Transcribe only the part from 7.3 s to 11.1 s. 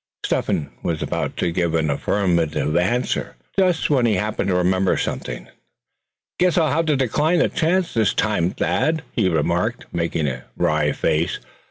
the chance this time, Thad," he remarked, making a wry